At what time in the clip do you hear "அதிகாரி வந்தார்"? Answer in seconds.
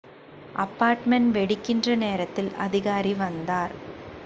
2.57-3.75